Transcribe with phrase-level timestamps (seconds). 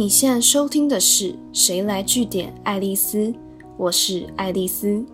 [0.00, 3.18] 你现在收听的是《谁来据点爱丽丝》，
[3.76, 5.04] 我是爱丽丝。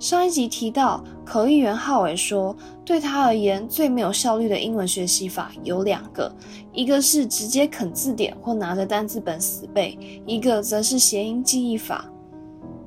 [0.00, 6.34] 上一集提到，口译员浩尔说，对他而言最没有效率的英文学习法有两个，
[6.72, 9.96] 一个是直接啃字典或拿着单字本死背，
[10.26, 12.10] 一个则是谐音记忆法。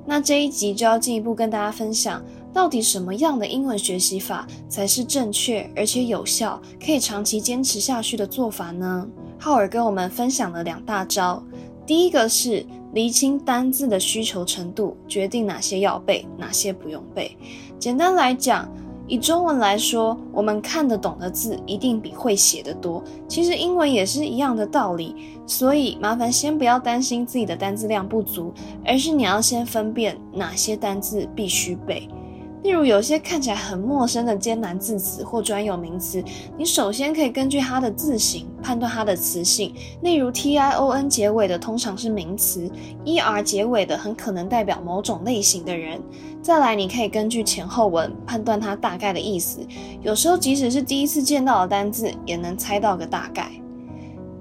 [0.04, 2.22] 那这一集就要进一步跟大家分享，
[2.52, 9.08] 到底什么样的英文学习法才是正确而且有效，可以长期坚持下去的做法呢？
[9.42, 11.42] 浩尔跟我们分享了两大招，
[11.86, 17.34] 第一个是厘清单字的需求程度，决定哪些要背，哪些不用背。
[17.78, 18.70] 简单来讲，
[19.06, 23.02] 以中文来说，我们看得懂的字一定比会写的多。
[23.26, 28.52] 其实英文也是一样的道理，所以麻烦先不要担心自己的单字量不足，
[28.84, 32.06] 而是你要先分辨哪些单字必须背。
[32.62, 36.22] 例如，有些看起来很陌生的艰难字词或专有名词，
[36.58, 39.74] 你首先可以根据它的字形判断它的词性。
[40.02, 42.70] 例如，t i o n 结尾的通常是名词
[43.04, 45.98] ，e r 结尾的很可能代表某种类型的人。
[46.42, 49.60] 再来，你可以根据前后文判断它大概的意思。
[50.02, 53.50] 有时候，即使是第一次见到的单字，也能猜到个大概。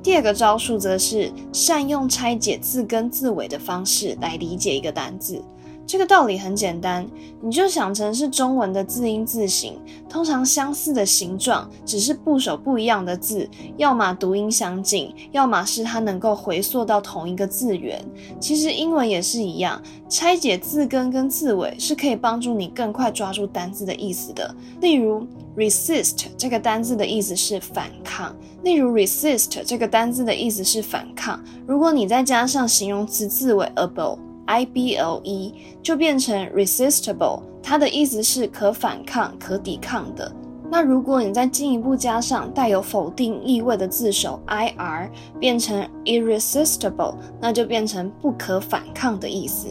[0.04, 5.42] 第二个招数则是善用拆解字根字尾的方式来理解一个单字。
[5.90, 7.04] 这个道理很简单，
[7.42, 18.00] 你就想成是中文的字音字形，通常相似的形状，只是部首不一样的字，要么读音相近，要么是它能够回溯到同一个字源。
[18.40, 24.56] 其实英文也是一样，拆解字根跟字尾是可以帮助你更快抓住单字的意思的。
[24.82, 25.26] 例如
[25.58, 28.36] ，resist 这个单字的意思是反抗。
[28.62, 31.44] 例如，resist 这个单字的意思是反抗。
[31.66, 34.20] 如果你再加上形容词字尾 able。
[34.50, 40.32] I B L E 就变成 resistible，它的意思是可反抗、可抵抗的。
[40.72, 49.68] 那如果你再进一步加上带有否定意味的字首 I R，变成 irresistible，那就变成不可反抗的意思。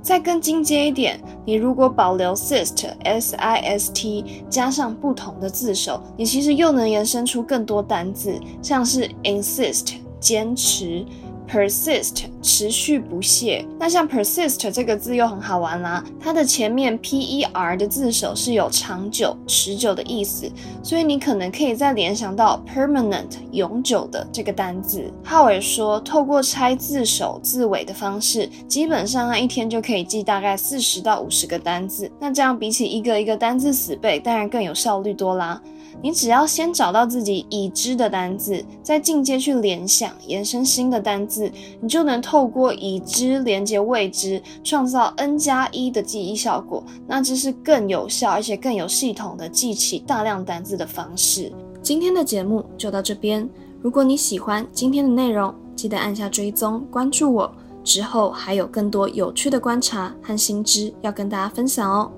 [0.00, 11.04] 再更进阶一点，你如果保留 sist S I S T，加上不同的字首，你其实又能延伸出更多单字，像是 insist 坚持。
[11.50, 20.48] Persist 持续不懈，那像 persist 这个字又很好玩啦，它的前面 p e r 的字首是有长久、持久的意思，
[20.80, 25.12] 所以你可能可以再联想到 permanent 永久的这个单字。
[25.24, 35.60] 浩尔说，透过拆字首字尾的方式，基本上他一天就可以记大概四十到五十个单字，那这样比起一个一个单字死背，当然更有效率多啦。
[36.02, 41.39] 你只要先找到自己已知的单字，再进阶去联想、延伸新的单字
[41.80, 46.82] 你就能透过已知连接未知，创造 n 加一的记忆效果。
[47.06, 51.52] 那这是更有效而且更有系统的记起大量单字的方式。
[51.80, 53.48] 今天的节目就到这边。
[53.80, 57.50] 如果你喜欢今天的内容，记得按下追踪关注我。
[57.82, 62.12] 之后还有更多有趣的观察和新知要跟大家分享哦。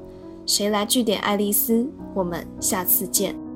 [0.44, 1.87] 谁来据点爱丽丝？
[2.15, 3.52] 我们下次见。